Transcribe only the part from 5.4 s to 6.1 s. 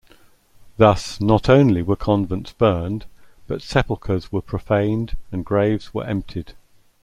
graves were